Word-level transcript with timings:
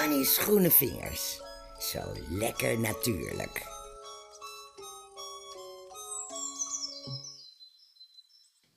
Annie's 0.00 0.38
groene 0.38 0.70
vingers. 0.70 1.40
Zo 1.78 2.14
lekker 2.28 2.78
natuurlijk. 2.78 3.56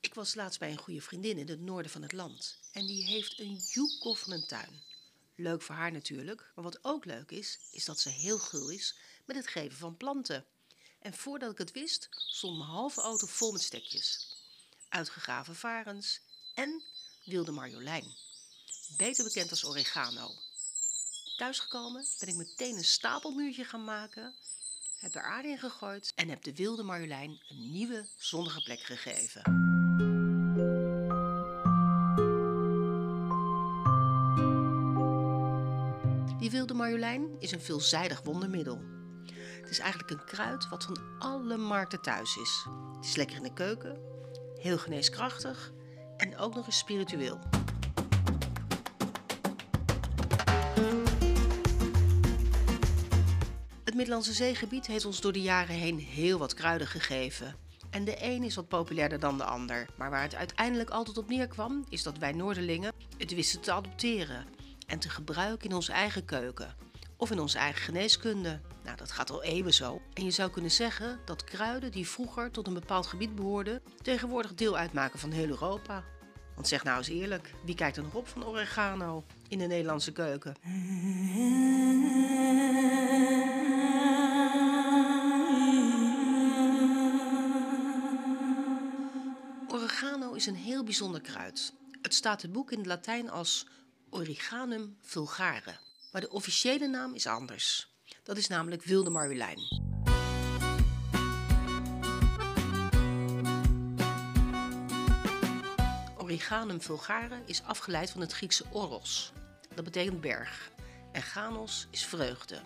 Ik 0.00 0.14
was 0.14 0.34
laatst 0.34 0.58
bij 0.58 0.70
een 0.70 0.78
goede 0.78 1.00
vriendin 1.00 1.38
in 1.38 1.48
het 1.48 1.60
noorden 1.60 1.90
van 1.90 2.02
het 2.02 2.12
land. 2.12 2.58
En 2.72 2.86
die 2.86 3.04
heeft 3.04 3.40
een 3.40 4.46
tuin. 4.46 4.82
Leuk 5.36 5.62
voor 5.62 5.74
haar 5.74 5.92
natuurlijk. 5.92 6.52
Maar 6.54 6.64
wat 6.64 6.78
ook 6.82 7.04
leuk 7.04 7.30
is, 7.30 7.58
is 7.70 7.84
dat 7.84 8.00
ze 8.00 8.08
heel 8.08 8.38
gul 8.38 8.68
is 8.68 8.96
met 9.24 9.36
het 9.36 9.48
geven 9.48 9.78
van 9.78 9.96
planten. 9.96 10.44
En 11.00 11.14
voordat 11.14 11.52
ik 11.52 11.58
het 11.58 11.72
wist, 11.72 12.08
stond 12.10 12.58
mijn 12.58 12.70
halve 12.70 13.00
auto 13.00 13.26
vol 13.26 13.52
met 13.52 13.62
stekjes. 13.62 14.36
Uitgegraven 14.88 15.56
varens 15.56 16.20
en 16.54 16.82
wilde 17.24 17.52
marjolein. 17.52 18.16
Beter 18.96 19.24
bekend 19.24 19.50
als 19.50 19.64
oregano. 19.64 20.30
Thuisgekomen 21.36 22.04
ben 22.18 22.28
ik 22.28 22.34
meteen 22.34 22.76
een 22.76 22.84
stapelmuurtje 22.84 23.64
gaan 23.64 23.84
maken, 23.84 24.34
heb 24.98 25.14
er 25.14 25.22
aarde 25.22 25.48
in 25.48 25.58
gegooid 25.58 26.12
en 26.14 26.28
heb 26.28 26.42
de 26.42 26.54
wilde 26.54 26.82
marjolein 26.82 27.40
een 27.48 27.70
nieuwe 27.70 28.08
zonnige 28.16 28.62
plek 28.62 28.80
gegeven. 28.80 29.42
Die 36.38 36.50
wilde 36.50 36.74
marjolein 36.74 37.36
is 37.38 37.52
een 37.52 37.60
veelzijdig 37.60 38.22
wondermiddel. 38.22 38.80
Het 39.60 39.70
is 39.70 39.78
eigenlijk 39.78 40.10
een 40.10 40.24
kruid 40.24 40.68
wat 40.68 40.84
van 40.84 40.98
alle 41.18 41.56
markten 41.56 42.02
thuis 42.02 42.36
is. 42.36 42.66
Het 42.96 43.04
is 43.04 43.16
lekker 43.16 43.36
in 43.36 43.42
de 43.42 43.52
keuken, 43.52 43.98
heel 44.58 44.78
geneeskrachtig 44.78 45.72
en 46.16 46.36
ook 46.36 46.54
nog 46.54 46.66
eens 46.66 46.78
spiritueel. 46.78 47.63
Middellandse 54.04 54.42
Zeegebied 54.44 54.86
heeft 54.86 55.04
ons 55.04 55.20
door 55.20 55.32
de 55.32 55.40
jaren 55.40 55.74
heen 55.74 55.98
heel 55.98 56.38
wat 56.38 56.54
kruiden 56.54 56.86
gegeven. 56.86 57.56
En 57.90 58.04
de 58.04 58.16
een 58.20 58.42
is 58.42 58.54
wat 58.54 58.68
populairder 58.68 59.18
dan 59.18 59.38
de 59.38 59.44
ander. 59.44 59.86
Maar 59.96 60.10
waar 60.10 60.22
het 60.22 60.34
uiteindelijk 60.34 60.90
altijd 60.90 61.18
op 61.18 61.28
neerkwam, 61.28 61.84
is 61.88 62.02
dat 62.02 62.18
wij 62.18 62.32
Noorderlingen 62.32 62.92
het 63.18 63.34
wisten 63.34 63.60
te 63.60 63.72
adopteren 63.72 64.46
en 64.86 64.98
te 64.98 65.08
gebruiken 65.08 65.68
in 65.68 65.74
onze 65.74 65.92
eigen 65.92 66.24
keuken 66.24 66.74
of 67.16 67.30
in 67.30 67.40
onze 67.40 67.58
eigen 67.58 67.82
geneeskunde. 67.82 68.60
Nou, 68.84 68.96
dat 68.96 69.10
gaat 69.10 69.30
al 69.30 69.42
eeuwen 69.42 69.74
zo. 69.74 70.00
En 70.14 70.24
je 70.24 70.30
zou 70.30 70.50
kunnen 70.50 70.70
zeggen 70.70 71.20
dat 71.24 71.44
kruiden 71.44 71.90
die 71.90 72.08
vroeger 72.08 72.50
tot 72.50 72.66
een 72.66 72.74
bepaald 72.74 73.06
gebied 73.06 73.34
behoorden, 73.34 73.82
tegenwoordig 74.02 74.54
deel 74.54 74.76
uitmaken 74.76 75.18
van 75.18 75.30
heel 75.30 75.48
Europa. 75.48 76.04
Want 76.54 76.68
zeg 76.68 76.84
nou 76.84 76.98
eens 76.98 77.08
eerlijk, 77.08 77.54
wie 77.64 77.74
kijkt 77.74 77.96
er 77.96 78.02
nog 78.02 78.14
op 78.14 78.28
van 78.28 78.46
oregano 78.46 79.24
in 79.48 79.58
de 79.58 79.66
Nederlandse 79.66 80.12
keuken? 80.12 80.54
is 90.44 90.50
een 90.50 90.56
heel 90.56 90.84
bijzonder 90.84 91.20
kruid. 91.20 91.72
Het 92.02 92.14
staat 92.14 92.42
het 92.42 92.52
boek 92.52 92.72
in 92.72 92.78
het 92.78 92.86
Latijn 92.86 93.30
als 93.30 93.66
Origanum 94.10 94.96
vulgare. 95.00 95.76
Maar 96.12 96.20
de 96.20 96.30
officiële 96.30 96.86
naam 96.86 97.14
is 97.14 97.26
anders. 97.26 97.88
Dat 98.22 98.36
is 98.36 98.46
namelijk 98.48 98.82
wilde 98.82 99.10
marjolein. 99.10 99.58
Origanum 106.18 106.80
vulgare 106.80 107.42
is 107.46 107.62
afgeleid 107.62 108.10
van 108.10 108.20
het 108.20 108.32
Griekse 108.32 108.64
oros. 108.72 109.32
Dat 109.74 109.84
betekent 109.84 110.20
berg. 110.20 110.70
En 111.12 111.22
ganos 111.22 111.86
is 111.90 112.04
vreugde. 112.04 112.60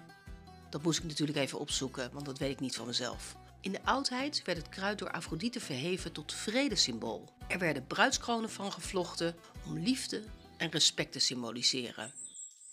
Dat 0.71 0.83
moest 0.83 0.99
ik 0.99 1.05
natuurlijk 1.05 1.39
even 1.39 1.59
opzoeken, 1.59 2.11
want 2.12 2.25
dat 2.27 2.39
weet 2.39 2.53
ik 2.53 2.61
niet 2.61 2.77
van 2.77 2.87
mezelf. 2.87 3.37
In 3.60 3.72
de 3.72 3.84
oudheid 3.84 4.42
werd 4.44 4.58
het 4.58 4.69
kruid 4.69 4.98
door 4.98 5.10
Afrodite 5.10 5.60
verheven 5.60 6.12
tot 6.12 6.32
vredesymbool. 6.32 7.32
Er 7.48 7.58
werden 7.58 7.86
bruidskronen 7.86 8.50
van 8.50 8.72
gevlochten 8.72 9.36
om 9.66 9.78
liefde 9.78 10.22
en 10.56 10.70
respect 10.70 11.12
te 11.12 11.19
symboliseren. 11.19 12.12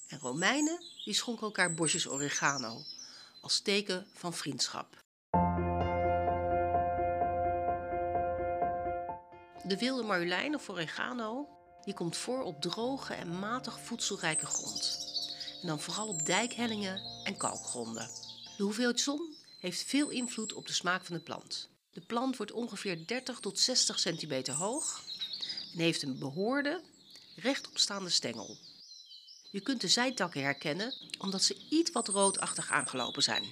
En 0.08 0.20
Romeinen 0.20 0.84
die 1.04 1.14
schonken 1.14 1.46
elkaar 1.46 1.74
bosjes 1.74 2.08
oregano 2.08 2.82
als 3.42 3.60
teken 3.60 4.08
van 4.14 4.34
vriendschap. 4.34 5.04
De 9.64 9.78
wilde 9.80 10.04
marjolein 10.04 10.56
of 10.56 10.70
oregano 10.70 11.48
die 11.84 11.94
komt 11.94 12.18
voor 12.18 12.44
op 12.44 12.62
droge 12.62 13.14
en 13.14 13.40
matig 13.40 13.80
voedselrijke 13.80 14.46
grond. 14.46 14.98
En 15.62 15.68
dan 15.68 15.80
vooral 15.80 16.08
op 16.08 16.26
dijkhellingen 16.26 17.02
en 17.24 17.38
kalkgronden. 17.38 18.10
De 18.58 18.64
hoeveelheid 18.64 19.00
zon 19.00 19.36
heeft 19.66 19.84
veel 19.84 20.10
invloed 20.10 20.54
op 20.54 20.68
de 20.68 20.74
smaak 20.74 21.06
van 21.06 21.16
de 21.16 21.22
plant. 21.22 21.70
De 21.92 22.02
plant 22.02 22.38
wordt 22.38 22.52
ongeveer 22.52 23.08
30 23.08 23.40
tot 23.40 23.60
60 23.60 24.00
centimeter 24.00 24.54
hoog 24.54 25.04
en 25.74 25.80
heeft 25.80 26.02
een 26.02 26.20
behoorde, 26.20 26.82
rechtopstaande 27.36 28.10
stengel. 28.10 28.58
Je 29.52 29.62
kunt 29.62 29.82
de 29.82 29.88
zijtakken 29.88 30.42
herkennen 30.42 30.94
omdat 31.18 31.44
ze 31.44 31.58
iets 31.70 31.92
wat 31.92 32.08
roodachtig 32.08 32.72
aangelopen 32.72 33.24
zijn. 33.24 33.44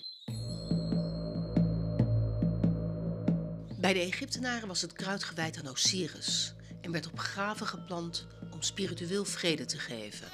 Bij 3.79 3.93
de 3.93 3.99
Egyptenaren 3.99 4.67
was 4.67 4.81
het 4.81 4.93
kruid 4.93 5.23
gewijd 5.23 5.57
aan 5.57 5.67
Osiris 5.67 6.53
en 6.81 6.91
werd 6.91 7.07
op 7.07 7.19
graven 7.19 7.67
geplant 7.67 8.25
om 8.51 8.61
spiritueel 8.61 9.25
vrede 9.25 9.65
te 9.65 9.79
geven. 9.79 10.29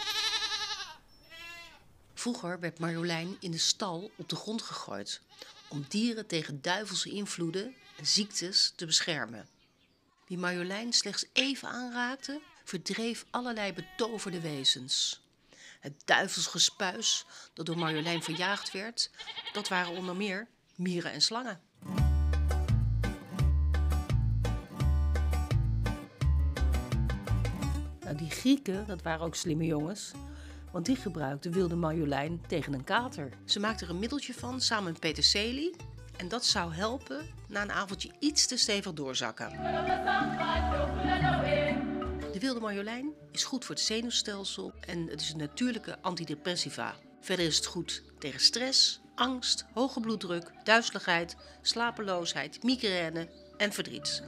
Vroeger 2.14 2.60
werd 2.60 2.80
marjolein 2.80 3.38
in 3.40 3.52
de 3.52 3.58
stal 3.58 4.12
op 4.18 4.30
de 4.30 4.36
grond 4.36 4.62
gegooid 4.62 5.22
om 5.70 5.86
dieren 5.88 6.28
tegen 6.28 6.62
duivelse 6.62 7.10
invloeden 7.10 7.76
en 7.98 8.06
ziektes 8.06 8.74
te 8.76 8.86
beschermen. 8.86 9.48
Wie 10.28 10.38
marjolein 10.38 10.94
slechts 10.94 11.26
even 11.34 11.70
aanraakte, 11.70 12.42
verdreef 12.64 13.26
allerlei 13.30 13.74
betoverde 13.74 14.40
wezens. 14.42 15.22
Het 15.80 15.94
duivelsgespuis 16.06 17.26
dat 17.54 17.66
door 17.66 17.78
Marjolein 17.78 18.24
verjaagd 18.24 18.72
werd, 18.72 19.10
dat 19.54 19.68
waren 19.68 19.92
onder 19.98 20.16
meer 20.16 20.48
mieren 20.76 21.12
en 21.12 21.22
slangen. 21.22 21.62
Nou, 28.00 28.16
die 28.16 28.30
Grieken, 28.30 28.88
dat 28.88 29.02
waren 29.02 29.26
ook 29.26 29.36
slimme 29.36 29.66
jongens, 29.66 30.12
want 30.72 30.86
die 30.86 30.96
gebruikten 30.96 31.52
wilde 31.52 31.76
Marjolein 31.76 32.42
tegen 32.48 32.74
een 32.74 32.84
kater. 32.84 33.30
Ze 33.46 33.60
maakten 33.60 33.88
er 33.88 33.94
een 33.94 34.00
middeltje 34.00 34.34
van 34.34 34.62
samen 34.62 34.92
met 34.92 35.00
peterselie 35.00 35.76
en 36.18 36.28
dat 36.28 36.46
zou 36.46 36.74
helpen 36.74 37.26
na 37.48 37.62
een 37.62 37.72
avondje 37.72 38.12
iets 38.20 38.48
te 38.48 38.58
stevig 38.58 38.94
doorzakken. 38.94 39.50
De 42.32 42.40
wilde 42.40 42.60
marjolein 42.60 43.14
is 43.32 43.44
goed 43.44 43.66
voor 43.66 43.76
het 43.76 43.84
zenuwstelsel 43.84 44.74
en 44.80 45.08
het 45.08 45.22
is 45.22 45.32
een 45.32 45.38
natuurlijke 45.38 45.98
antidepressiva. 46.02 46.96
Verder 47.22 47.46
is 47.46 47.56
het 47.56 47.66
goed 47.66 48.04
tegen 48.20 48.40
stress, 48.40 49.02
angst, 49.16 49.66
hoge 49.74 50.00
bloeddruk, 50.00 50.52
duizeligheid, 50.64 51.36
slapeloosheid, 51.62 52.64
migraine 52.64 53.30
en 53.58 53.72
verdriet. 53.72 54.24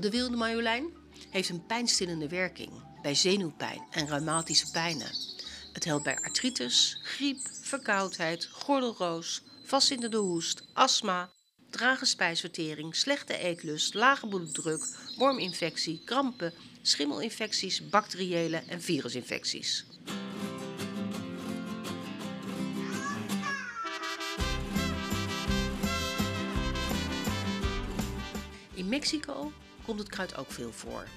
De 0.00 0.10
wilde 0.10 0.36
marjolein 0.36 0.97
heeft 1.30 1.48
een 1.48 1.66
pijnstillende 1.66 2.28
werking 2.28 2.72
bij 3.02 3.14
zenuwpijn 3.14 3.86
en 3.90 4.06
reumatische 4.06 4.70
pijnen. 4.70 5.10
Het 5.72 5.84
helpt 5.84 6.04
bij 6.04 6.18
artritis, 6.18 6.98
griep, 7.02 7.38
verkoudheid, 7.62 8.48
gordelroos, 8.52 9.42
vastzittende 9.64 10.16
hoest, 10.16 10.62
astma, 10.72 11.30
trage 11.70 12.04
spijsvertering, 12.04 12.96
slechte 12.96 13.38
eetlust, 13.38 13.94
lage 13.94 14.28
bloeddruk, 14.28 14.96
worminfectie, 15.16 16.02
krampen, 16.04 16.52
schimmelinfecties, 16.82 17.88
bacteriële 17.88 18.56
en 18.56 18.82
virusinfecties. 18.82 19.84
In 28.74 28.88
Mexico 28.88 29.52
komt 29.84 29.98
het 29.98 30.08
kruid 30.08 30.36
ook 30.36 30.52
veel 30.52 30.72
voor. 30.72 31.08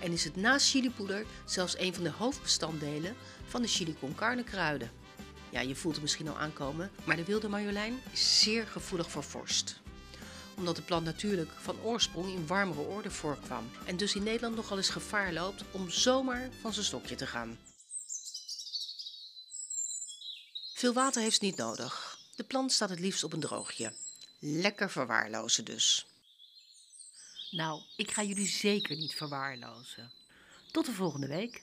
En 0.00 0.12
is 0.12 0.24
het 0.24 0.36
naast 0.36 0.70
chilipoeder 0.70 1.26
zelfs 1.44 1.78
een 1.78 1.94
van 1.94 2.04
de 2.04 2.10
hoofdbestanddelen 2.10 3.16
van 3.48 3.62
de 3.62 3.68
chili 3.68 3.96
con 4.00 4.14
carne 4.14 4.44
kruiden. 4.44 4.90
Ja, 5.50 5.60
je 5.60 5.76
voelt 5.76 5.94
het 5.94 6.02
misschien 6.02 6.28
al 6.28 6.38
aankomen, 6.38 6.90
maar 7.04 7.16
de 7.16 7.24
wilde 7.24 7.48
marjolein 7.48 8.00
is 8.12 8.40
zeer 8.40 8.66
gevoelig 8.66 9.10
voor 9.10 9.24
vorst. 9.24 9.80
Omdat 10.56 10.76
de 10.76 10.82
plant 10.82 11.04
natuurlijk 11.04 11.50
van 11.60 11.80
oorsprong 11.80 12.32
in 12.32 12.46
warmere 12.46 12.80
orde 12.80 13.10
voorkwam 13.10 13.70
en 13.84 13.96
dus 13.96 14.14
in 14.14 14.22
Nederland 14.22 14.56
nogal 14.56 14.76
eens 14.76 14.88
gevaar 14.88 15.32
loopt 15.32 15.64
om 15.70 15.90
zomaar 15.90 16.48
van 16.60 16.72
zijn 16.72 16.84
stokje 16.84 17.14
te 17.14 17.26
gaan. 17.26 17.58
Veel 20.74 20.92
water 20.92 21.22
heeft 21.22 21.40
niet 21.40 21.56
nodig. 21.56 22.18
De 22.36 22.44
plant 22.44 22.72
staat 22.72 22.90
het 22.90 23.00
liefst 23.00 23.24
op 23.24 23.32
een 23.32 23.40
droogje. 23.40 23.92
Lekker 24.38 24.90
verwaarlozen 24.90 25.64
dus. 25.64 26.06
Nou, 27.50 27.82
ik 27.96 28.10
ga 28.10 28.22
jullie 28.22 28.46
zeker 28.46 28.96
niet 28.96 29.14
verwaarlozen. 29.14 30.12
Tot 30.70 30.86
de 30.86 30.92
volgende 30.92 31.26
week. 31.26 31.62